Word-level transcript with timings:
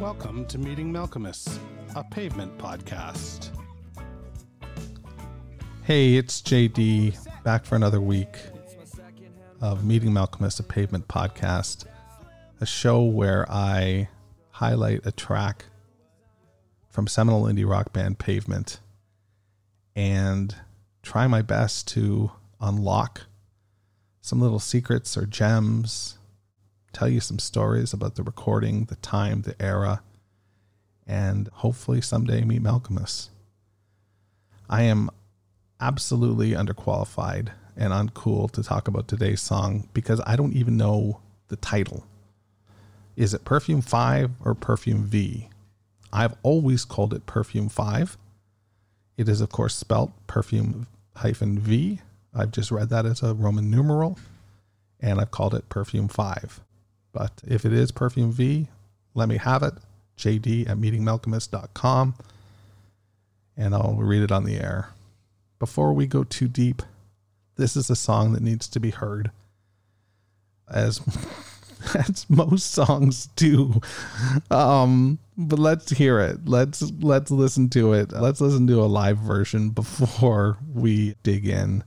Welcome 0.00 0.44
to 0.46 0.58
Meeting 0.58 0.92
Malkmus, 0.92 1.56
a 1.94 2.02
pavement 2.02 2.58
podcast. 2.58 3.50
Hey, 5.84 6.16
it's 6.16 6.42
JD 6.42 7.16
back 7.44 7.64
for 7.64 7.76
another 7.76 8.00
week 8.00 8.36
of 9.60 9.84
Meeting 9.84 10.10
Malkmus, 10.10 10.58
a 10.58 10.64
pavement 10.64 11.06
podcast, 11.06 11.84
a 12.60 12.66
show 12.66 13.04
where 13.04 13.46
I 13.48 14.08
highlight 14.50 15.06
a 15.06 15.12
track 15.12 15.66
from 16.90 17.06
seminal 17.06 17.44
indie 17.44 17.68
rock 17.68 17.92
band 17.92 18.18
Pavement 18.18 18.80
and 19.94 20.56
try 21.04 21.28
my 21.28 21.40
best 21.40 21.86
to 21.88 22.32
unlock 22.60 23.22
some 24.20 24.40
little 24.40 24.58
secrets 24.58 25.16
or 25.16 25.24
gems 25.24 26.18
tell 26.94 27.08
you 27.08 27.20
some 27.20 27.38
stories 27.38 27.92
about 27.92 28.14
the 28.14 28.22
recording, 28.22 28.84
the 28.84 28.96
time, 28.96 29.42
the 29.42 29.60
era, 29.60 30.02
and 31.06 31.48
hopefully 31.48 32.00
someday 32.00 32.44
meet 32.44 32.62
Malkmus. 32.62 33.28
I 34.68 34.82
am 34.82 35.10
absolutely 35.80 36.52
underqualified 36.52 37.50
and 37.76 37.92
uncool 37.92 38.50
to 38.52 38.62
talk 38.62 38.88
about 38.88 39.08
today's 39.08 39.42
song 39.42 39.88
because 39.92 40.20
I 40.26 40.36
don't 40.36 40.54
even 40.54 40.76
know 40.76 41.20
the 41.48 41.56
title. 41.56 42.06
Is 43.16 43.34
it 43.34 43.44
Perfume 43.44 43.82
5 43.82 44.30
or 44.44 44.54
Perfume 44.54 45.04
V? 45.04 45.48
I've 46.12 46.34
always 46.42 46.84
called 46.84 47.12
it 47.12 47.26
Perfume 47.26 47.68
5. 47.68 48.16
It 49.16 49.28
is, 49.28 49.40
of 49.40 49.50
course, 49.50 49.74
spelt 49.74 50.12
Perfume 50.26 50.86
hyphen 51.16 51.58
V. 51.58 52.00
I've 52.34 52.50
just 52.50 52.70
read 52.70 52.88
that 52.88 53.06
as 53.06 53.22
a 53.22 53.34
Roman 53.34 53.70
numeral, 53.70 54.18
and 55.00 55.20
I've 55.20 55.30
called 55.30 55.54
it 55.54 55.68
Perfume 55.68 56.08
5. 56.08 56.60
But 57.14 57.40
if 57.46 57.64
it 57.64 57.72
is 57.72 57.92
Perfume 57.92 58.32
V, 58.32 58.68
let 59.14 59.28
me 59.28 59.38
have 59.38 59.62
it. 59.62 59.74
JD 60.18 60.68
at 60.68 60.76
meetingmalkmus.com 60.76 62.14
and 63.56 63.74
I'll 63.74 63.94
read 63.94 64.22
it 64.22 64.32
on 64.32 64.44
the 64.44 64.56
air. 64.56 64.90
Before 65.58 65.92
we 65.92 66.06
go 66.06 66.24
too 66.24 66.48
deep, 66.48 66.82
this 67.56 67.76
is 67.76 67.88
a 67.88 67.96
song 67.96 68.32
that 68.32 68.42
needs 68.42 68.68
to 68.68 68.80
be 68.80 68.90
heard. 68.90 69.30
As 70.68 71.00
as 71.94 72.28
most 72.28 72.72
songs 72.72 73.26
do. 73.36 73.80
Um, 74.50 75.18
but 75.36 75.58
let's 75.58 75.90
hear 75.90 76.18
it. 76.20 76.48
Let's 76.48 76.82
let's 77.00 77.30
listen 77.30 77.68
to 77.70 77.92
it. 77.92 78.12
Let's 78.12 78.40
listen 78.40 78.66
to 78.66 78.82
a 78.82 78.86
live 78.86 79.18
version 79.18 79.70
before 79.70 80.58
we 80.72 81.14
dig 81.22 81.46
in. 81.46 81.84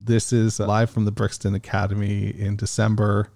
This 0.00 0.32
is 0.32 0.58
live 0.58 0.90
from 0.90 1.04
the 1.04 1.12
Brixton 1.12 1.54
Academy 1.54 2.28
in 2.28 2.56
December 2.56 3.28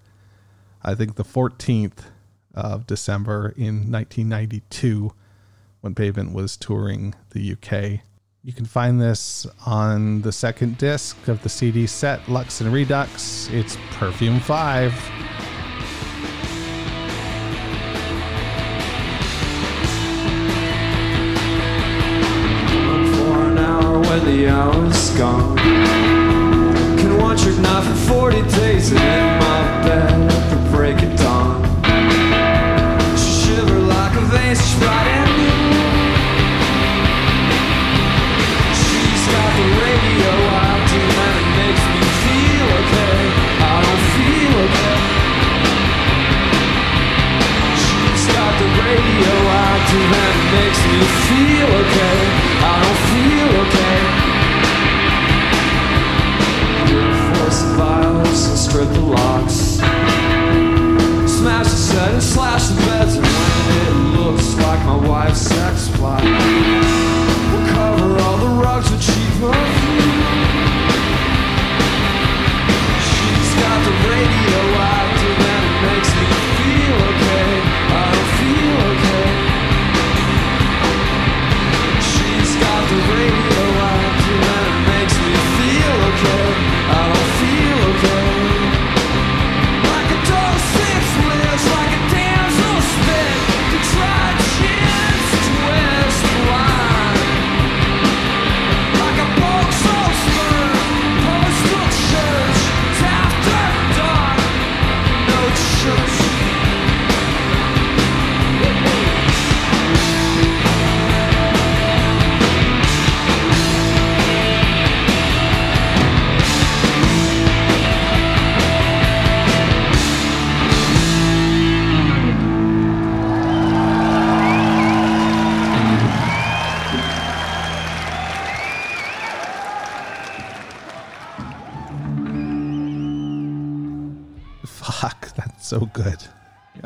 I 0.83 0.95
think 0.95 1.17
the 1.17 1.25
14th 1.25 2.05
of 2.55 2.87
December 2.87 3.55
in 3.57 3.91
1992 3.91 5.13
when 5.81 5.95
Pavement 5.95 6.33
was 6.33 6.57
touring 6.57 7.15
the 7.31 7.53
UK. 7.53 8.01
You 8.43 8.53
can 8.53 8.65
find 8.65 9.01
this 9.01 9.47
on 9.67 10.23
the 10.23 10.33
second 10.33 10.79
disc 10.79 11.29
of 11.29 11.43
the 11.43 11.49
CD 11.49 11.87
set 11.87 12.29
Luxe 12.29 12.61
and 12.61 12.73
Reduxe. 12.73 13.49
It's 13.53 13.77
Perfume 13.93 14.41
5. 14.41 15.28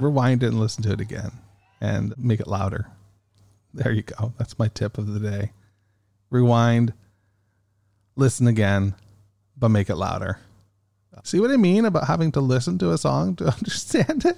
Rewind 0.03 0.43
it 0.43 0.49
and 0.49 0.61
listen 0.61 0.83
to 0.85 0.93
it 0.93 1.01
again 1.01 1.33
and 1.81 2.15
make 2.19 2.41
it 2.41 2.47
louder. 2.47 2.87
There 3.75 3.93
you 3.93 4.03
go. 4.03 4.33
That's 4.39 4.59
my 4.59 4.69
tip 4.69 4.99
of 4.99 5.13
the 5.13 5.21
day. 5.21 5.53
Rewind, 6.31 6.93
listen 8.17 8.47
again, 8.47 8.95
but 9.57 9.69
make 9.69 9.89
it 9.89 9.97
louder. 9.97 10.39
See 11.25 11.41
what 11.41 11.51
I 11.51 11.57
mean 11.57 11.85
about 11.85 12.09
having 12.09 12.33
to 12.33 12.41
listen 12.41 12.79
to 12.79 12.91
a 12.91 12.99
song 12.99 13.37
to 13.37 13.47
understand 13.53 14.25
it? 14.25 14.37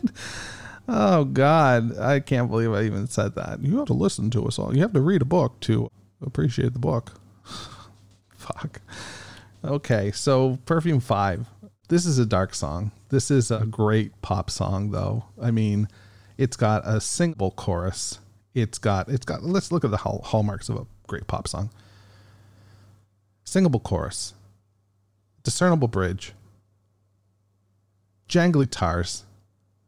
Oh, 0.86 1.24
God. 1.24 1.98
I 1.98 2.20
can't 2.20 2.50
believe 2.50 2.72
I 2.72 2.82
even 2.82 3.06
said 3.06 3.34
that. 3.36 3.62
You 3.62 3.78
have 3.78 3.86
to 3.86 3.94
listen 3.94 4.30
to 4.30 4.46
a 4.46 4.52
song. 4.52 4.74
You 4.74 4.82
have 4.82 4.92
to 4.92 5.00
read 5.00 5.22
a 5.22 5.26
book 5.26 5.60
to 5.60 5.90
appreciate 6.20 6.72
the 6.74 6.78
book. 6.78 7.12
Fuck. 8.36 8.80
Okay, 9.64 10.10
so 10.12 10.58
Perfume 10.66 11.00
5. 11.00 11.46
This 11.88 12.06
is 12.06 12.18
a 12.18 12.24
dark 12.24 12.54
song. 12.54 12.92
This 13.10 13.30
is 13.30 13.50
a 13.50 13.58
mm-hmm. 13.58 13.70
great 13.70 14.22
pop 14.22 14.50
song 14.50 14.90
though. 14.90 15.24
I 15.40 15.50
mean, 15.50 15.88
it's 16.38 16.56
got 16.56 16.82
a 16.86 17.00
singable 17.00 17.50
chorus. 17.52 18.20
It's 18.54 18.78
got 18.78 19.08
it's 19.08 19.26
got 19.26 19.42
let's 19.42 19.70
look 19.70 19.84
at 19.84 19.90
the 19.90 19.98
hall, 19.98 20.22
hallmarks 20.24 20.68
of 20.68 20.76
a 20.76 20.86
great 21.06 21.26
pop 21.26 21.46
song. 21.46 21.70
Singable 23.44 23.80
chorus. 23.80 24.32
Discernible 25.42 25.88
bridge. 25.88 26.32
Jangly 28.28 28.64
guitars. 28.64 29.24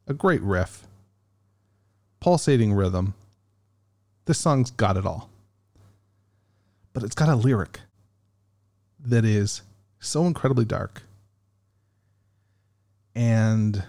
A 0.07 0.13
great 0.13 0.43
riff. 0.43 0.87
Pulsating 2.21 2.75
rhythm. 2.75 3.15
This 4.27 4.39
song's 4.39 4.71
got 4.71 4.99
it 4.99 5.07
all. 5.07 5.31
But 6.93 7.05
it's 7.05 7.15
got 7.15 7.29
a 7.29 7.37
lyric 7.37 7.81
that 9.01 9.25
is 9.25 9.63
so 9.99 10.27
incredibly 10.27 10.65
dark 10.65 11.03
and 13.17 13.83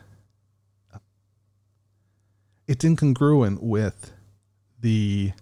it's 2.66 2.84
incongruent 2.84 3.62
with 3.62 4.14
the 4.80 5.34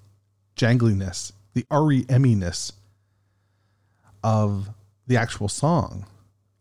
jangliness, 0.56 1.32
the 1.54 1.66
REM-ness 1.72 2.74
of 4.24 4.70
the 5.06 5.16
actual 5.16 5.48
song. 5.48 6.08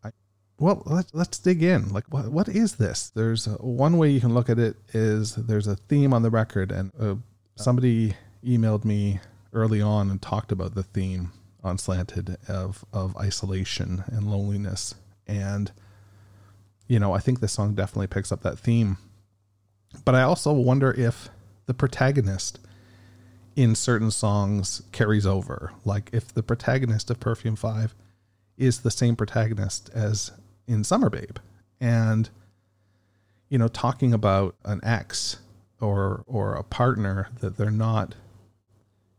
I, 0.05 0.11
well, 0.59 0.83
let's 0.85 1.15
let's 1.15 1.39
dig 1.39 1.63
in. 1.63 1.89
Like, 1.89 2.05
what 2.11 2.29
what 2.29 2.49
is 2.49 2.77
this? 2.77 3.11
There's 3.15 3.47
a, 3.47 3.53
one 3.53 3.97
way 3.97 4.11
you 4.11 4.21
can 4.21 4.35
look 4.35 4.51
at 4.51 4.59
it 4.59 4.77
is 4.93 5.35
there's 5.35 5.67
a 5.67 5.77
theme 5.77 6.13
on 6.13 6.23
the 6.23 6.31
record, 6.31 6.71
and 6.71 6.93
uh, 7.01 7.15
somebody 7.57 8.15
emailed 8.45 8.85
me 8.85 9.21
early 9.55 9.81
on 9.81 10.11
and 10.11 10.21
talked 10.21 10.53
about 10.53 10.75
the 10.75 10.83
theme 10.83 11.33
on 11.63 11.79
Slanted 11.79 12.37
of 12.49 12.85
of 12.93 13.17
isolation 13.17 14.05
and 14.09 14.31
loneliness, 14.31 14.95
and 15.27 15.73
you 16.87 16.99
know, 16.99 17.13
I 17.13 17.19
think 17.19 17.41
this 17.41 17.53
song 17.53 17.75
definitely 17.75 18.07
picks 18.07 18.33
up 18.33 18.43
that 18.43 18.59
theme. 18.59 18.99
But 20.05 20.15
I 20.15 20.23
also 20.23 20.53
wonder 20.53 20.93
if 20.93 21.29
the 21.67 21.75
protagonist 21.75 22.59
in 23.57 23.75
certain 23.75 24.11
songs 24.11 24.83
carries 24.93 25.27
over. 25.27 25.73
Like 25.85 26.11
if 26.13 26.33
the 26.33 26.43
protagonist 26.43 27.11
of 27.11 27.21
Perfume 27.21 27.57
5 27.57 27.95
is 28.57 28.81
the 28.81 28.91
same 28.91 29.17
protagonist 29.17 29.91
as 29.95 30.33
in 30.67 30.85
Summer 30.85 31.11
Babe. 31.11 31.39
And 31.81 32.31
you 33.49 33.59
know, 33.59 33.69
talking 33.69 34.13
about 34.13 34.57
an 34.65 34.81
ex 34.83 35.39
or 35.81 36.25
or 36.27 36.55
a 36.55 36.65
partner 36.65 37.29
that 37.41 37.57
they're 37.57 37.71
not 37.71 38.15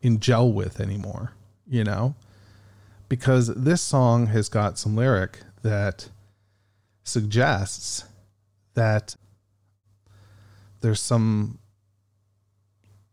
in 0.01 0.19
gel 0.19 0.51
with 0.51 0.79
anymore, 0.79 1.33
you 1.67 1.83
know? 1.83 2.15
Because 3.07 3.47
this 3.55 3.81
song 3.81 4.27
has 4.27 4.49
got 4.49 4.77
some 4.77 4.95
lyric 4.95 5.39
that 5.61 6.09
suggests 7.05 8.03
that 8.73 9.15
there's 10.81 10.99
some 10.99 11.59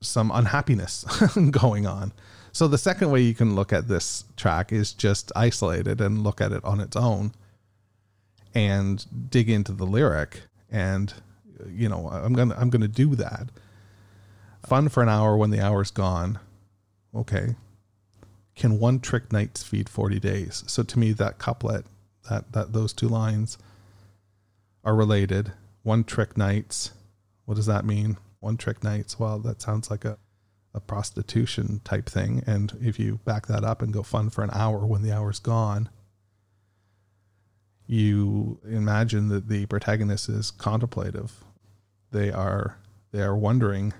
some 0.00 0.32
unhappiness 0.32 1.04
going 1.52 1.86
on. 1.86 2.12
So 2.50 2.66
the 2.66 2.76
second 2.76 3.12
way 3.12 3.20
you 3.20 3.34
can 3.34 3.54
look 3.54 3.72
at 3.72 3.86
this 3.86 4.24
track 4.36 4.72
is 4.72 4.92
just 4.92 5.30
isolated 5.36 6.00
and 6.00 6.24
look 6.24 6.40
at 6.40 6.50
it 6.50 6.64
on 6.64 6.80
its 6.80 6.96
own 6.96 7.32
and 8.52 9.30
dig 9.30 9.48
into 9.48 9.72
the 9.72 9.86
lyric 9.86 10.42
and 10.68 11.14
you 11.70 11.88
know, 11.88 12.08
I'm 12.08 12.32
going 12.32 12.48
to 12.48 12.60
I'm 12.60 12.70
going 12.70 12.82
to 12.82 12.88
do 12.88 13.14
that. 13.14 13.50
Fun 14.66 14.88
for 14.88 15.02
an 15.02 15.08
hour 15.08 15.36
when 15.36 15.50
the 15.50 15.60
hour's 15.60 15.92
gone. 15.92 16.40
Okay. 17.14 17.54
Can 18.56 18.78
one 18.78 19.00
trick 19.00 19.32
nights 19.32 19.62
feed 19.62 19.88
40 19.88 20.18
days? 20.18 20.64
So 20.66 20.82
to 20.82 20.98
me 20.98 21.12
that 21.12 21.38
couplet 21.38 21.86
that 22.28 22.52
that 22.52 22.72
those 22.72 22.92
two 22.92 23.08
lines 23.08 23.58
are 24.84 24.94
related. 24.94 25.52
One 25.82 26.04
trick 26.04 26.36
nights. 26.36 26.92
What 27.44 27.54
does 27.54 27.66
that 27.66 27.84
mean? 27.84 28.16
One 28.40 28.56
trick 28.56 28.82
nights. 28.82 29.18
Well, 29.18 29.38
that 29.40 29.62
sounds 29.62 29.90
like 29.90 30.04
a, 30.04 30.18
a 30.74 30.80
prostitution 30.80 31.80
type 31.84 32.08
thing. 32.08 32.42
And 32.46 32.76
if 32.80 32.98
you 32.98 33.20
back 33.24 33.46
that 33.46 33.64
up 33.64 33.82
and 33.82 33.92
go 33.92 34.02
fun 34.02 34.30
for 34.30 34.42
an 34.42 34.50
hour 34.52 34.86
when 34.86 35.02
the 35.02 35.12
hour's 35.12 35.38
gone, 35.38 35.88
you 37.86 38.60
imagine 38.68 39.28
that 39.28 39.48
the 39.48 39.66
protagonist 39.66 40.28
is 40.28 40.50
contemplative. 40.50 41.44
They 42.10 42.30
are 42.30 42.78
they 43.10 43.22
are 43.22 43.36
wondering 43.36 43.92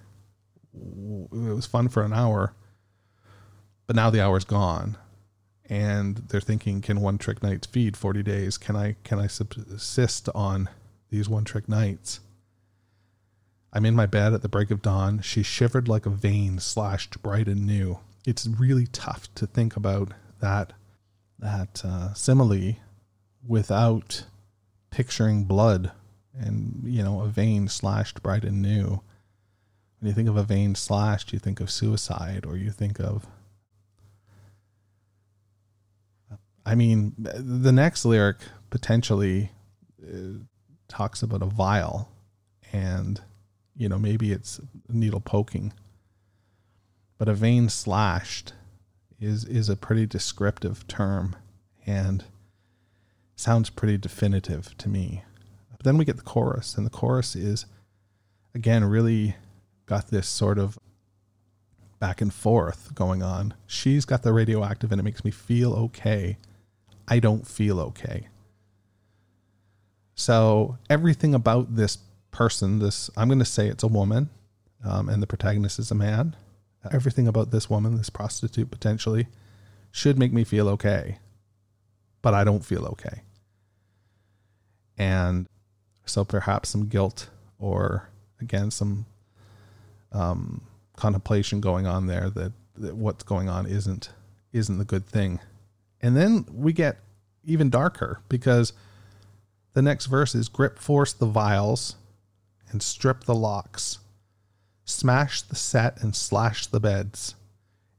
it 0.74 1.54
was 1.54 1.66
fun 1.66 1.88
for 1.88 2.02
an 2.02 2.12
hour, 2.12 2.54
but 3.86 3.96
now 3.96 4.08
the 4.08 4.22
hour's 4.22 4.44
gone 4.44 4.96
and 5.72 6.16
they're 6.28 6.38
thinking, 6.42 6.82
can 6.82 7.00
one 7.00 7.16
trick 7.16 7.42
nights 7.42 7.66
feed 7.66 7.96
40 7.96 8.22
days? 8.22 8.58
Can 8.58 8.76
I 8.76 8.96
can 9.04 9.18
I 9.18 9.26
subsist 9.26 10.28
on 10.34 10.68
these 11.08 11.30
one 11.30 11.44
trick 11.44 11.66
nights? 11.66 12.20
I'm 13.72 13.86
in 13.86 13.96
my 13.96 14.04
bed 14.04 14.34
at 14.34 14.42
the 14.42 14.50
break 14.50 14.70
of 14.70 14.82
dawn. 14.82 15.22
She 15.22 15.42
shivered 15.42 15.88
like 15.88 16.04
a 16.04 16.10
vein 16.10 16.58
slashed 16.58 17.22
bright 17.22 17.48
and 17.48 17.66
new. 17.66 18.00
It's 18.26 18.46
really 18.46 18.86
tough 18.86 19.34
to 19.34 19.46
think 19.46 19.74
about 19.74 20.12
that 20.40 20.74
that 21.38 21.82
uh, 21.86 22.12
simile 22.12 22.76
without 23.42 24.24
picturing 24.90 25.44
blood 25.44 25.90
and 26.38 26.82
you 26.84 27.02
know 27.02 27.22
a 27.22 27.28
vein 27.28 27.66
slashed 27.66 28.22
bright 28.22 28.44
and 28.44 28.60
new. 28.60 29.00
When 30.00 30.08
you 30.08 30.12
think 30.12 30.28
of 30.28 30.36
a 30.36 30.42
vein 30.42 30.74
slashed, 30.74 31.32
you 31.32 31.38
think 31.38 31.60
of 31.60 31.70
suicide, 31.70 32.44
or 32.44 32.58
you 32.58 32.70
think 32.72 33.00
of 33.00 33.26
I 36.64 36.74
mean, 36.74 37.14
the 37.18 37.72
next 37.72 38.04
lyric 38.04 38.38
potentially 38.70 39.50
uh, 40.02 40.38
talks 40.88 41.22
about 41.22 41.42
a 41.42 41.46
vial, 41.46 42.08
and 42.72 43.20
you 43.76 43.88
know 43.88 43.98
maybe 43.98 44.32
it's 44.32 44.60
needle 44.88 45.20
poking, 45.20 45.72
but 47.18 47.28
a 47.28 47.34
vein 47.34 47.68
slashed 47.68 48.52
is 49.20 49.44
is 49.44 49.68
a 49.68 49.76
pretty 49.76 50.06
descriptive 50.06 50.86
term, 50.86 51.34
and 51.84 52.24
sounds 53.34 53.70
pretty 53.70 53.98
definitive 53.98 54.76
to 54.78 54.88
me. 54.88 55.24
But 55.70 55.82
then 55.82 55.98
we 55.98 56.04
get 56.04 56.16
the 56.16 56.22
chorus, 56.22 56.76
and 56.76 56.86
the 56.86 56.90
chorus 56.90 57.34
is 57.34 57.66
again 58.54 58.84
really 58.84 59.34
got 59.86 60.08
this 60.08 60.28
sort 60.28 60.58
of 60.58 60.78
back 61.98 62.20
and 62.20 62.32
forth 62.32 62.94
going 62.94 63.22
on. 63.22 63.54
She's 63.66 64.04
got 64.04 64.22
the 64.22 64.32
radioactive, 64.32 64.92
and 64.92 65.00
it 65.00 65.04
makes 65.04 65.24
me 65.24 65.32
feel 65.32 65.72
okay 65.74 66.36
I 67.08 67.18
don't 67.18 67.46
feel 67.46 67.80
okay. 67.80 68.28
So 70.14 70.78
everything 70.88 71.34
about 71.34 71.74
this 71.74 71.98
person, 72.30 72.78
this 72.78 73.10
I'm 73.16 73.28
going 73.28 73.38
to 73.38 73.44
say 73.44 73.68
it's 73.68 73.82
a 73.82 73.88
woman, 73.88 74.30
um, 74.84 75.08
and 75.08 75.22
the 75.22 75.26
protagonist 75.26 75.78
is 75.78 75.90
a 75.90 75.94
man. 75.94 76.36
Everything 76.90 77.28
about 77.28 77.50
this 77.52 77.70
woman, 77.70 77.96
this 77.96 78.10
prostitute 78.10 78.70
potentially, 78.70 79.28
should 79.92 80.18
make 80.18 80.32
me 80.32 80.42
feel 80.42 80.68
okay, 80.70 81.18
but 82.22 82.34
I 82.34 82.44
don't 82.44 82.64
feel 82.64 82.84
okay. 82.86 83.22
And 84.98 85.46
so 86.04 86.24
perhaps 86.24 86.70
some 86.70 86.88
guilt 86.88 87.30
or 87.58 88.08
again 88.40 88.70
some 88.70 89.06
um, 90.10 90.62
contemplation 90.96 91.60
going 91.60 91.86
on 91.86 92.06
there 92.06 92.28
that, 92.30 92.52
that 92.76 92.96
what's 92.96 93.22
going 93.22 93.48
on 93.48 93.66
isn't 93.66 94.10
isn't 94.52 94.78
the 94.78 94.84
good 94.84 95.06
thing 95.06 95.40
and 96.02 96.16
then 96.16 96.44
we 96.52 96.72
get 96.72 96.98
even 97.44 97.70
darker 97.70 98.20
because 98.28 98.72
the 99.74 99.82
next 99.82 100.06
verse 100.06 100.34
is 100.34 100.48
grip 100.48 100.78
force 100.78 101.12
the 101.12 101.26
vials 101.26 101.96
and 102.70 102.82
strip 102.82 103.24
the 103.24 103.34
locks, 103.34 103.98
smash 104.84 105.42
the 105.42 105.54
set 105.54 106.02
and 106.02 106.14
slash 106.14 106.66
the 106.66 106.80
beds. 106.80 107.34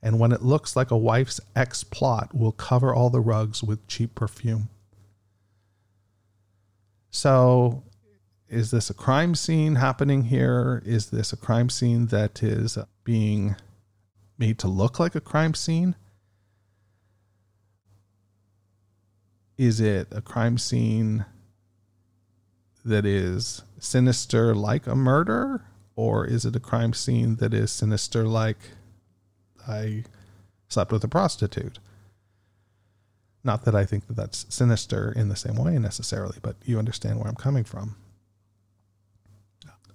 And 0.02 0.20
when 0.20 0.34
it 0.34 0.42
looks 0.42 0.76
like 0.76 0.92
a 0.92 0.98
wife's 0.98 1.40
ex 1.56 1.84
plot, 1.84 2.32
we'll 2.34 2.52
cover 2.52 2.94
all 2.94 3.10
the 3.10 3.22
rugs 3.22 3.64
with 3.64 3.88
cheap 3.88 4.16
perfume. 4.16 4.70
So, 7.10 7.84
is 8.50 8.72
this 8.72 8.90
a 8.90 8.94
crime 8.94 9.34
scene 9.34 9.76
happening 9.76 10.24
here? 10.24 10.84
Is 10.86 11.10
this 11.10 11.32
a 11.32 11.38
crime 11.38 11.70
scene 11.70 12.08
that 12.08 12.44
is 12.44 12.78
being 13.04 13.56
made 14.38 14.60
to 14.60 14.68
look 14.68 15.00
like 15.00 15.16
a 15.16 15.22
crime 15.22 15.54
scene? 15.54 15.96
Is 19.58 19.80
it 19.80 20.08
a 20.12 20.22
crime 20.22 20.58
scene 20.58 21.26
that 22.84 23.06
is 23.06 23.64
sinister 23.80 24.56
like 24.56 24.88
a 24.88 24.96
murder? 24.96 25.66
Or 25.96 26.26
is 26.26 26.44
it 26.46 26.56
a 26.56 26.60
crime 26.60 26.94
scene 26.94 27.36
that 27.36 27.54
is 27.54 27.72
sinister 27.72 28.26
like 28.28 28.58
i 29.68 30.04
slept 30.68 30.92
with 30.92 31.04
a 31.04 31.08
prostitute? 31.08 31.80
Not 33.44 33.66
that 33.66 33.76
i 33.76 33.86
think 33.86 34.08
that 34.08 34.16
that's 34.16 34.46
sinister 34.50 35.12
in 35.16 35.30
the 35.30 35.36
same 35.36 35.56
way 35.56 35.78
necessarily 35.78 36.38
but 36.42 36.56
you 36.66 36.80
understand 36.80 37.20
where 37.20 37.28
i'm 37.28 37.36
coming 37.36 37.64
from. 37.64 37.96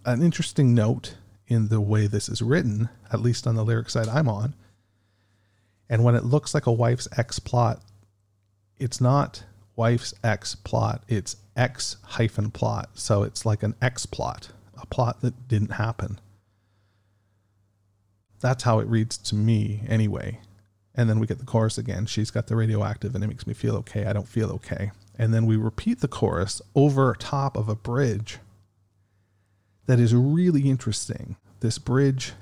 An 0.05 0.23
interesting 0.23 0.75
note 0.75 1.17
in 1.49 1.69
the 1.69 1.81
way 1.81 2.07
this 2.07 2.29
is 2.29 2.41
written 2.43 2.89
at 3.13 3.21
least 3.21 3.47
on 3.47 3.57
the 3.57 3.65
lyric 3.65 3.91
side 3.91 4.07
i'm 4.09 4.29
on 4.29 4.55
and 5.89 6.05
when 6.05 6.15
it 6.15 6.25
looks 6.25 6.55
like 6.55 6.67
a 6.67 6.73
wife's 6.73 7.09
ex 7.17 7.39
plot 7.39 7.83
it's 8.79 9.01
not 9.01 9.45
wife's 9.77 10.15
X 10.25 10.55
plot. 10.55 11.05
It's 11.09 11.37
X 11.57 11.97
hyphen 12.03 12.51
plot. 12.51 12.91
So 12.95 13.23
it's 13.23 13.47
like 13.47 13.63
an 13.63 13.75
X 13.81 14.07
plot, 14.07 14.51
a 14.81 14.87
plot 14.87 15.21
that 15.23 15.49
didn't 15.49 15.73
happen. 15.73 16.21
That's 18.41 18.65
how 18.65 18.79
it 18.79 18.87
reads 18.87 19.19
to 19.19 19.35
me 19.35 19.83
anyway. 19.89 20.41
And 20.95 21.09
then 21.09 21.21
we 21.21 21.27
get 21.27 21.39
the 21.39 21.45
chorus 21.45 21.79
again. 21.79 22.07
She's 22.07 22.31
got 22.31 22.49
the 22.49 22.57
radioactive 22.57 23.15
and 23.15 23.23
it 23.23 23.29
makes 23.29 23.47
me 23.47 23.55
feel 23.55 23.77
okay. 23.77 24.07
I 24.07 24.13
don't 24.13 24.29
feel 24.29 24.51
okay. 24.53 24.91
And 25.17 25.33
then 25.33 25.47
we 25.47 25.57
repeat 25.57 26.01
the 26.01 26.09
chorus 26.09 26.61
over 26.75 27.15
top 27.19 27.57
of 27.57 27.69
a 27.69 27.77
bridge 27.77 28.39
that 29.87 29.99
is 29.99 30.15
really 30.15 30.69
interesting. 30.69 31.37
This 31.61 31.79
bridge 31.79 32.33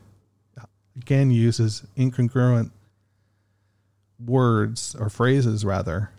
again 0.97 1.31
uses 1.31 1.87
incongruent 1.97 2.71
words 4.25 4.97
or 4.99 5.09
phrases 5.11 5.65
rather 5.65 6.11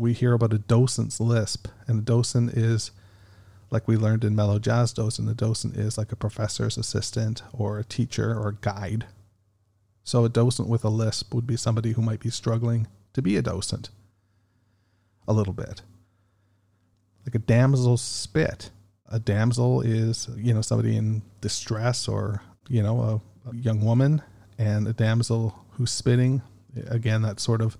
we 0.00 0.14
hear 0.14 0.32
about 0.32 0.54
a 0.54 0.58
docent's 0.58 1.20
lisp, 1.20 1.68
and 1.86 1.98
a 2.00 2.02
docent 2.02 2.54
is 2.54 2.90
like 3.70 3.86
we 3.86 3.96
learned 3.96 4.24
in 4.24 4.34
mellow 4.34 4.58
jazz 4.58 4.92
docent. 4.92 5.28
A 5.28 5.34
docent 5.34 5.76
is 5.76 5.98
like 5.98 6.10
a 6.10 6.16
professor's 6.16 6.78
assistant 6.78 7.42
or 7.52 7.78
a 7.78 7.84
teacher 7.84 8.32
or 8.34 8.48
a 8.48 8.54
guide. 8.54 9.06
So 10.02 10.24
a 10.24 10.28
docent 10.28 10.68
with 10.68 10.84
a 10.84 10.88
lisp 10.88 11.34
would 11.34 11.46
be 11.46 11.56
somebody 11.56 11.92
who 11.92 12.02
might 12.02 12.20
be 12.20 12.30
struggling 12.30 12.88
to 13.12 13.22
be 13.22 13.36
a 13.36 13.42
docent 13.42 13.90
a 15.28 15.32
little 15.32 15.52
bit. 15.52 15.82
like 17.26 17.34
a 17.34 17.38
damsel's 17.38 18.02
spit. 18.02 18.70
A 19.08 19.18
damsel 19.18 19.80
is, 19.80 20.28
you 20.36 20.54
know, 20.54 20.62
somebody 20.62 20.96
in 20.96 21.22
distress 21.40 22.08
or, 22.08 22.42
you 22.68 22.82
know, 22.82 23.00
a, 23.46 23.50
a 23.50 23.56
young 23.56 23.84
woman, 23.84 24.22
and 24.58 24.86
a 24.86 24.92
damsel 24.92 25.64
who's 25.72 25.90
spitting. 25.90 26.42
Again, 26.88 27.22
that 27.22 27.40
sort 27.40 27.60
of 27.60 27.76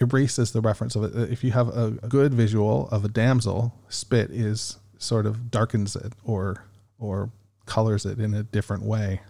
erases 0.00 0.52
the 0.52 0.60
reference 0.60 0.96
of 0.96 1.04
it. 1.04 1.30
If 1.30 1.44
you 1.44 1.52
have 1.52 1.68
a, 1.68 1.98
a 2.02 2.08
good 2.08 2.34
visual 2.34 2.88
of 2.90 3.04
a 3.04 3.08
damsel, 3.08 3.74
spit 3.88 4.30
is 4.30 4.78
sort 4.98 5.26
of 5.26 5.50
darkens 5.50 5.96
it 5.96 6.12
or 6.24 6.64
or 6.98 7.30
colors 7.66 8.06
it 8.06 8.18
in 8.18 8.34
a 8.34 8.42
different 8.42 8.84
way. 8.84 9.20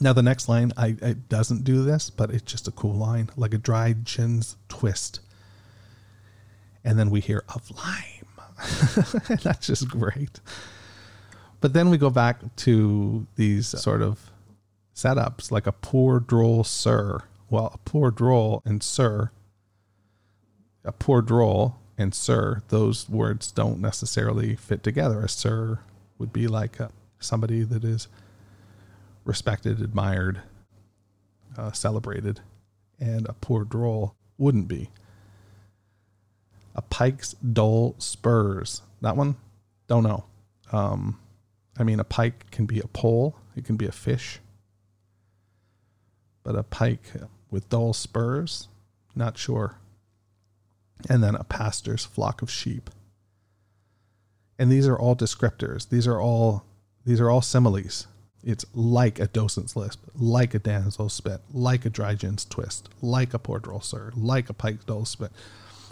Now 0.00 0.12
the 0.12 0.22
next 0.22 0.48
line, 0.48 0.72
I 0.76 0.96
it 1.00 1.28
doesn't 1.28 1.64
do 1.64 1.82
this, 1.82 2.10
but 2.10 2.30
it's 2.30 2.50
just 2.50 2.68
a 2.68 2.72
cool 2.72 2.94
line, 2.94 3.30
like 3.36 3.54
a 3.54 3.58
dried 3.58 4.04
gin's 4.04 4.56
twist. 4.68 5.20
And 6.84 6.98
then 6.98 7.10
we 7.10 7.20
hear 7.20 7.42
of 7.54 7.70
lime. 7.70 8.26
That's 9.42 9.66
just 9.66 9.88
great. 9.88 10.40
But 11.60 11.72
then 11.72 11.90
we 11.90 11.98
go 11.98 12.10
back 12.10 12.54
to 12.56 13.26
these 13.36 13.66
sort 13.66 14.02
of 14.02 14.30
setups, 14.94 15.50
like 15.50 15.66
a 15.66 15.72
poor 15.72 16.20
droll 16.20 16.64
sir. 16.64 17.20
Well, 17.50 17.70
a 17.74 17.78
poor 17.78 18.10
droll 18.10 18.62
and 18.64 18.82
sir, 18.82 19.30
a 20.86 20.92
poor 20.92 21.20
droll 21.20 21.76
and 21.98 22.14
sir, 22.14 22.62
those 22.68 23.08
words 23.08 23.50
don't 23.50 23.80
necessarily 23.80 24.54
fit 24.56 24.82
together. 24.82 25.22
A 25.22 25.28
sir 25.28 25.80
would 26.18 26.32
be 26.32 26.46
like 26.46 26.78
a, 26.78 26.90
somebody 27.18 27.62
that 27.62 27.84
is 27.84 28.08
respected, 29.24 29.80
admired, 29.80 30.40
uh, 31.58 31.72
celebrated, 31.72 32.40
and 33.00 33.26
a 33.28 33.32
poor 33.34 33.64
droll 33.64 34.14
wouldn't 34.38 34.68
be. 34.68 34.90
A 36.74 36.82
pike's 36.82 37.32
dull 37.34 37.94
spurs. 37.98 38.82
That 39.00 39.16
one, 39.16 39.36
don't 39.88 40.04
know. 40.04 40.24
Um, 40.72 41.18
I 41.78 41.82
mean, 41.82 42.00
a 42.00 42.04
pike 42.04 42.50
can 42.50 42.66
be 42.66 42.80
a 42.80 42.86
pole, 42.86 43.36
it 43.54 43.64
can 43.64 43.76
be 43.76 43.86
a 43.86 43.92
fish, 43.92 44.40
but 46.42 46.56
a 46.56 46.62
pike 46.62 47.12
with 47.50 47.68
dull 47.68 47.92
spurs, 47.92 48.68
not 49.14 49.38
sure. 49.38 49.78
And 51.08 51.22
then 51.22 51.34
a 51.34 51.44
pastor's 51.44 52.04
flock 52.04 52.42
of 52.42 52.50
sheep. 52.50 52.90
And 54.58 54.70
these 54.72 54.88
are 54.88 54.98
all 54.98 55.14
descriptors. 55.14 55.88
These 55.88 56.06
are 56.06 56.20
all 56.20 56.64
these 57.04 57.20
are 57.20 57.30
all 57.30 57.42
similes. 57.42 58.06
It's 58.42 58.64
like 58.74 59.18
a 59.18 59.26
docent's 59.26 59.76
lisp, 59.76 60.04
like 60.14 60.54
a 60.54 60.58
damsel's 60.58 61.12
spit, 61.12 61.40
like 61.52 61.84
a 61.84 61.90
dry 61.90 62.14
gin's 62.14 62.44
twist, 62.44 62.88
like 63.02 63.34
a 63.34 63.38
poor 63.38 63.58
droll 63.58 63.80
sir, 63.80 64.12
like 64.16 64.48
a 64.48 64.54
pike's 64.54 64.84
dull 64.84 65.04
spit. 65.04 65.32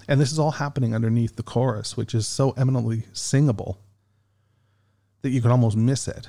And 0.08 0.20
this 0.20 0.32
is 0.32 0.38
all 0.38 0.52
happening 0.52 0.94
underneath 0.94 1.36
the 1.36 1.42
chorus, 1.42 1.96
which 1.96 2.14
is 2.14 2.26
so 2.26 2.50
eminently 2.52 3.04
singable 3.12 3.78
that 5.22 5.30
you 5.30 5.40
can 5.40 5.50
almost 5.50 5.76
miss 5.76 6.06
it. 6.06 6.28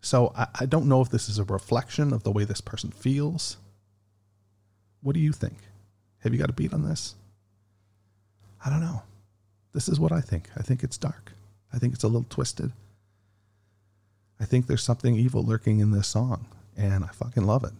So 0.00 0.32
I, 0.36 0.46
I 0.60 0.66
don't 0.66 0.88
know 0.88 1.00
if 1.00 1.10
this 1.10 1.28
is 1.28 1.38
a 1.38 1.44
reflection 1.44 2.12
of 2.12 2.22
the 2.22 2.30
way 2.30 2.44
this 2.44 2.60
person 2.60 2.90
feels. 2.90 3.56
What 5.02 5.14
do 5.14 5.20
you 5.20 5.32
think? 5.32 5.58
Have 6.20 6.32
you 6.32 6.38
got 6.38 6.50
a 6.50 6.54
beat 6.54 6.72
on 6.72 6.88
this? 6.88 7.14
I 8.66 8.70
don't 8.70 8.80
know. 8.80 9.02
This 9.72 9.88
is 9.88 10.00
what 10.00 10.10
I 10.10 10.20
think. 10.20 10.50
I 10.56 10.62
think 10.62 10.82
it's 10.82 10.98
dark. 10.98 11.32
I 11.72 11.78
think 11.78 11.94
it's 11.94 12.02
a 12.02 12.08
little 12.08 12.26
twisted. 12.28 12.72
I 14.40 14.44
think 14.44 14.66
there's 14.66 14.82
something 14.82 15.14
evil 15.14 15.44
lurking 15.44 15.78
in 15.78 15.92
this 15.92 16.08
song, 16.08 16.46
and 16.76 17.04
I 17.04 17.08
fucking 17.08 17.44
love 17.44 17.62
it. 17.62 17.72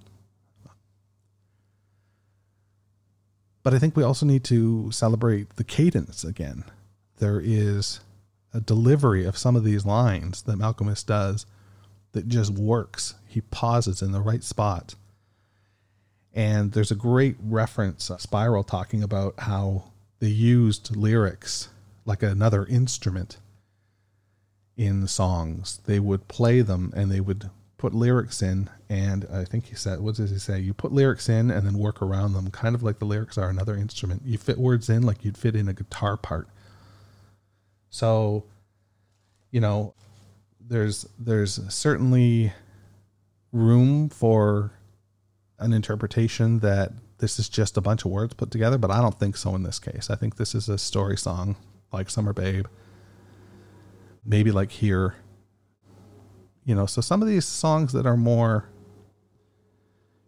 But 3.64 3.74
I 3.74 3.80
think 3.80 3.96
we 3.96 4.04
also 4.04 4.24
need 4.24 4.44
to 4.44 4.92
celebrate 4.92 5.56
the 5.56 5.64
cadence 5.64 6.22
again. 6.22 6.62
There 7.18 7.40
is 7.42 7.98
a 8.54 8.60
delivery 8.60 9.24
of 9.24 9.36
some 9.36 9.56
of 9.56 9.64
these 9.64 9.84
lines 9.84 10.42
that 10.42 10.56
Malkmus 10.56 11.04
does 11.04 11.46
that 12.12 12.28
just 12.28 12.52
works. 12.52 13.14
He 13.26 13.40
pauses 13.40 14.02
in 14.02 14.12
the 14.12 14.20
right 14.20 14.44
spot. 14.44 14.94
And 16.32 16.70
there's 16.72 16.92
a 16.92 16.94
great 16.94 17.36
reference, 17.42 18.08
Spiral 18.18 18.62
talking 18.62 19.02
about 19.02 19.40
how 19.40 19.86
they 20.18 20.28
used 20.28 20.96
lyrics 20.96 21.68
like 22.04 22.22
another 22.22 22.64
instrument 22.66 23.38
in 24.76 25.06
songs. 25.06 25.80
They 25.86 25.98
would 25.98 26.28
play 26.28 26.60
them 26.60 26.92
and 26.96 27.10
they 27.10 27.20
would 27.20 27.50
put 27.78 27.94
lyrics 27.94 28.42
in. 28.42 28.70
And 28.88 29.26
I 29.32 29.44
think 29.44 29.66
he 29.66 29.74
said, 29.74 30.00
what 30.00 30.16
does 30.16 30.30
he 30.30 30.38
say? 30.38 30.60
You 30.60 30.72
put 30.72 30.92
lyrics 30.92 31.28
in 31.28 31.50
and 31.50 31.66
then 31.66 31.78
work 31.78 32.00
around 32.00 32.32
them, 32.32 32.50
kind 32.50 32.74
of 32.74 32.82
like 32.82 32.98
the 32.98 33.04
lyrics 33.04 33.36
are 33.36 33.48
another 33.48 33.76
instrument. 33.76 34.22
You 34.24 34.38
fit 34.38 34.58
words 34.58 34.88
in 34.88 35.02
like 35.02 35.24
you'd 35.24 35.38
fit 35.38 35.56
in 35.56 35.68
a 35.68 35.74
guitar 35.74 36.16
part. 36.16 36.48
So, 37.90 38.44
you 39.50 39.60
know, 39.60 39.94
there's 40.60 41.06
there's 41.18 41.60
certainly 41.72 42.52
room 43.52 44.08
for 44.08 44.72
an 45.58 45.72
interpretation 45.72 46.58
that 46.60 46.92
this 47.18 47.38
is 47.38 47.48
just 47.48 47.76
a 47.76 47.80
bunch 47.80 48.04
of 48.04 48.10
words 48.10 48.34
put 48.34 48.50
together, 48.50 48.78
but 48.78 48.90
I 48.90 49.00
don't 49.00 49.18
think 49.18 49.36
so 49.36 49.54
in 49.54 49.62
this 49.62 49.78
case. 49.78 50.10
I 50.10 50.16
think 50.16 50.36
this 50.36 50.54
is 50.54 50.68
a 50.68 50.78
story 50.78 51.16
song 51.16 51.56
like 51.92 52.10
Summer 52.10 52.32
Babe, 52.32 52.66
maybe 54.24 54.50
like 54.50 54.70
Here. 54.70 55.16
You 56.64 56.74
know, 56.74 56.86
so 56.86 57.00
some 57.00 57.22
of 57.22 57.28
these 57.28 57.44
songs 57.44 57.92
that 57.92 58.06
are 58.06 58.16
more 58.16 58.68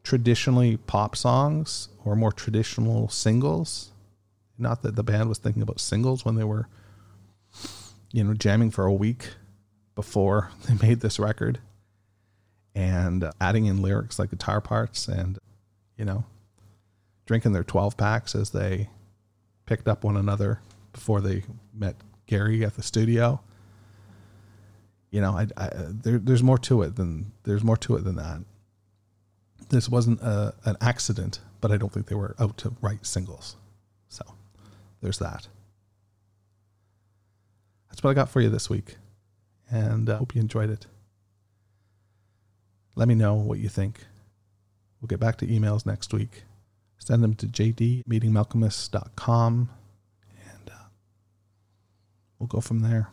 traditionally 0.04 0.76
pop 0.76 1.16
songs 1.16 1.88
or 2.04 2.16
more 2.16 2.32
traditional 2.32 3.08
singles, 3.08 3.90
not 4.56 4.82
that 4.82 4.96
the 4.96 5.02
band 5.02 5.28
was 5.28 5.38
thinking 5.38 5.62
about 5.62 5.80
singles 5.80 6.24
when 6.24 6.36
they 6.36 6.44
were, 6.44 6.68
you 8.12 8.24
know, 8.24 8.34
jamming 8.34 8.70
for 8.70 8.86
a 8.86 8.94
week 8.94 9.30
before 9.94 10.50
they 10.66 10.74
made 10.86 11.00
this 11.00 11.18
record 11.18 11.58
and 12.74 13.28
adding 13.40 13.66
in 13.66 13.82
lyrics 13.82 14.18
like 14.18 14.30
guitar 14.30 14.60
parts 14.60 15.08
and, 15.08 15.38
you 15.96 16.04
know, 16.04 16.24
drinking 17.28 17.52
their 17.52 17.62
12 17.62 17.98
packs 17.98 18.34
as 18.34 18.50
they 18.50 18.88
picked 19.66 19.86
up 19.86 20.02
one 20.02 20.16
another 20.16 20.62
before 20.94 21.20
they 21.20 21.44
met 21.74 21.94
Gary 22.26 22.64
at 22.64 22.74
the 22.74 22.82
studio. 22.82 23.38
You 25.10 25.20
know, 25.20 25.32
I, 25.32 25.46
I 25.58 25.70
there, 25.90 26.16
there's 26.18 26.42
more 26.42 26.56
to 26.60 26.80
it 26.82 26.96
than 26.96 27.32
there's 27.44 27.62
more 27.62 27.76
to 27.76 27.96
it 27.96 28.04
than 28.04 28.16
that. 28.16 28.40
This 29.68 29.90
wasn't 29.90 30.22
a, 30.22 30.54
an 30.64 30.76
accident, 30.80 31.40
but 31.60 31.70
I 31.70 31.76
don't 31.76 31.92
think 31.92 32.06
they 32.06 32.14
were 32.14 32.34
out 32.40 32.56
to 32.58 32.74
write 32.80 33.04
singles. 33.04 33.56
So 34.08 34.24
there's 35.02 35.18
that. 35.18 35.48
That's 37.90 38.02
what 38.02 38.10
I 38.10 38.14
got 38.14 38.30
for 38.30 38.40
you 38.40 38.48
this 38.48 38.70
week, 38.70 38.96
and 39.70 40.08
I 40.08 40.14
uh, 40.14 40.18
hope 40.18 40.34
you 40.34 40.40
enjoyed 40.40 40.70
it. 40.70 40.86
Let 42.96 43.06
me 43.06 43.14
know 43.14 43.34
what 43.34 43.58
you 43.58 43.68
think. 43.68 44.06
We'll 45.00 45.08
get 45.08 45.20
back 45.20 45.36
to 45.38 45.46
emails 45.46 45.84
next 45.84 46.14
week. 46.14 46.44
Send 46.98 47.24
them 47.24 47.34
to 47.36 47.46
jd.meetingmalkmus.com 47.46 49.70
uh, 50.78 50.84
we'll 52.38 52.46
go 52.46 52.60
from 52.60 52.80
there. 52.80 53.08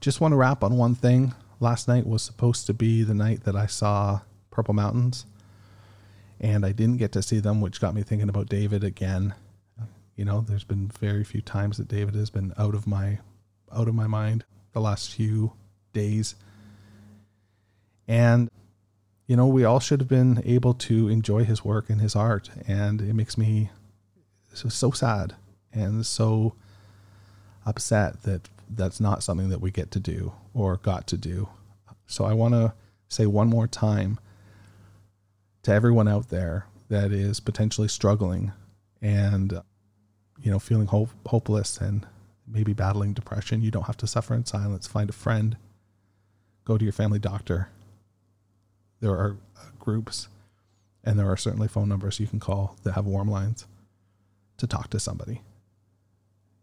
Just 0.00 0.20
want 0.20 0.32
to 0.32 0.36
wrap 0.36 0.64
on 0.64 0.76
one 0.76 0.94
thing. 0.94 1.34
Last 1.60 1.86
night 1.86 2.06
was 2.06 2.22
supposed 2.22 2.66
to 2.66 2.74
be 2.74 3.02
the 3.02 3.14
night 3.14 3.44
that 3.44 3.54
I 3.54 3.66
saw 3.66 4.20
Purple 4.50 4.74
Mountains, 4.74 5.26
and 6.40 6.66
I 6.66 6.72
didn't 6.72 6.96
get 6.96 7.12
to 7.12 7.22
see 7.22 7.38
them, 7.38 7.60
which 7.60 7.80
got 7.80 7.94
me 7.94 8.02
thinking 8.02 8.28
about 8.28 8.48
David 8.48 8.82
again. 8.82 9.34
You 10.16 10.24
know, 10.24 10.40
there's 10.40 10.64
been 10.64 10.88
very 10.88 11.24
few 11.24 11.40
times 11.40 11.78
that 11.78 11.88
David 11.88 12.14
has 12.16 12.30
been 12.30 12.52
out 12.58 12.74
of 12.74 12.86
my 12.86 13.18
out 13.72 13.88
of 13.88 13.94
my 13.94 14.06
mind 14.06 14.44
the 14.72 14.80
last 14.80 15.10
few 15.10 15.52
days. 15.92 16.34
And 18.06 18.50
you 19.32 19.36
know, 19.36 19.46
we 19.46 19.64
all 19.64 19.80
should 19.80 20.00
have 20.00 20.10
been 20.10 20.42
able 20.44 20.74
to 20.74 21.08
enjoy 21.08 21.42
his 21.42 21.64
work 21.64 21.88
and 21.88 22.02
his 22.02 22.14
art, 22.14 22.50
and 22.68 23.00
it 23.00 23.14
makes 23.14 23.38
me 23.38 23.70
so, 24.52 24.68
so 24.68 24.90
sad 24.90 25.36
and 25.72 26.04
so 26.04 26.52
upset 27.64 28.24
that 28.24 28.50
that's 28.68 29.00
not 29.00 29.22
something 29.22 29.48
that 29.48 29.62
we 29.62 29.70
get 29.70 29.90
to 29.92 29.98
do 29.98 30.34
or 30.52 30.76
got 30.76 31.06
to 31.06 31.16
do. 31.16 31.48
So 32.06 32.26
I 32.26 32.34
want 32.34 32.52
to 32.52 32.74
say 33.08 33.24
one 33.24 33.48
more 33.48 33.66
time 33.66 34.20
to 35.62 35.72
everyone 35.72 36.08
out 36.08 36.28
there 36.28 36.66
that 36.90 37.10
is 37.10 37.40
potentially 37.40 37.88
struggling 37.88 38.52
and 39.00 39.62
you 40.42 40.50
know 40.50 40.58
feeling 40.58 40.88
hope, 40.88 41.08
hopeless 41.26 41.78
and 41.78 42.06
maybe 42.46 42.74
battling 42.74 43.14
depression, 43.14 43.62
you 43.62 43.70
don't 43.70 43.86
have 43.86 43.96
to 43.96 44.06
suffer 44.06 44.34
in 44.34 44.44
silence. 44.44 44.86
Find 44.86 45.08
a 45.08 45.14
friend. 45.14 45.56
Go 46.66 46.76
to 46.76 46.84
your 46.84 46.92
family 46.92 47.18
doctor. 47.18 47.70
There 49.02 49.10
are 49.10 49.36
uh, 49.58 49.64
groups 49.80 50.28
and 51.04 51.18
there 51.18 51.28
are 51.28 51.36
certainly 51.36 51.66
phone 51.66 51.88
numbers 51.88 52.20
you 52.20 52.28
can 52.28 52.38
call 52.38 52.76
that 52.84 52.92
have 52.92 53.04
warm 53.04 53.28
lines 53.28 53.66
to 54.58 54.66
talk 54.68 54.90
to 54.90 55.00
somebody. 55.00 55.42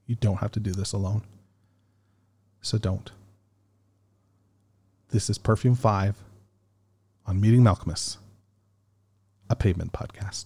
You 0.08 0.16
don't 0.16 0.38
have 0.38 0.54
to 0.54 0.60
do 0.62 0.72
this 0.72 0.94
alone. 0.94 1.24
So 2.62 2.78
don't. 2.78 3.12
This 5.10 5.30
is 5.30 5.38
Perfume 5.38 5.76
5 5.76 6.16
on 7.28 7.42
Meeting 7.42 7.62
Malkmus, 7.62 8.18
a 9.50 9.56
pavement 9.56 9.92
podcast. 9.92 10.46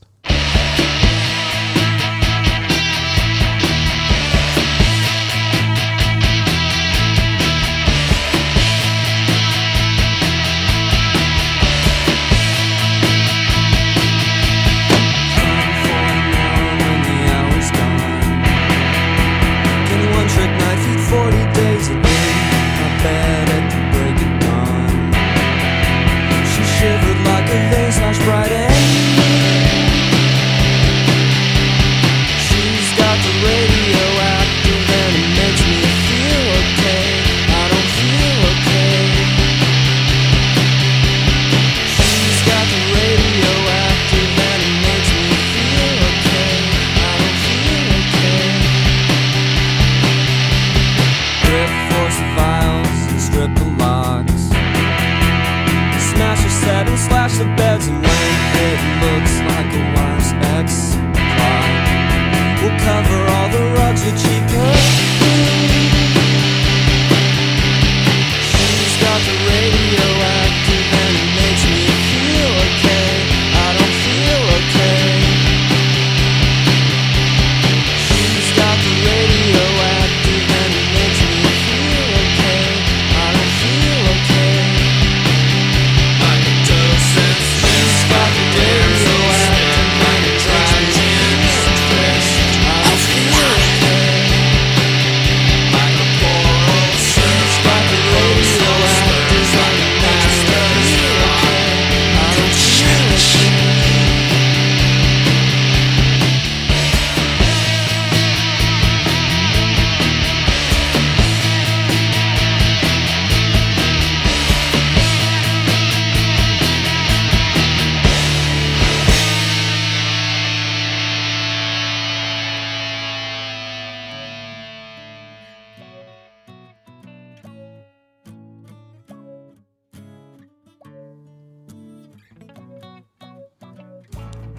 The 64.03 64.42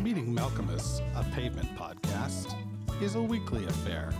Meeting 0.04 0.36
Malkmus, 0.36 1.00
a 1.18 1.24
pavement 1.34 1.74
podcast, 1.78 2.54
is 3.00 3.14
a 3.14 3.22
weekly 3.22 3.64
affair. 3.64 4.12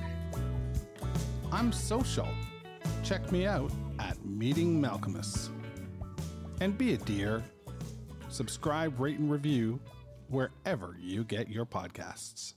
I'm 1.52 1.72
social. 1.72 2.26
Check 3.02 3.30
me 3.30 3.44
out 3.44 3.70
at 3.98 4.16
Meeting 4.24 4.80
Malkmus. 4.80 5.50
And 6.62 6.78
be 6.78 6.94
a 6.94 6.96
dear. 6.96 7.44
Subscribe, 8.30 8.98
rate, 8.98 9.18
and 9.18 9.30
review 9.30 9.78
wherever 10.28 10.96
you 10.98 11.22
get 11.22 11.50
your 11.50 11.66
podcasts. 11.66 12.54